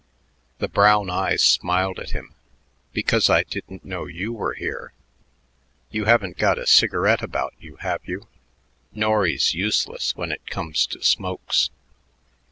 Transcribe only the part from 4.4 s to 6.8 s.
here. You haven't got a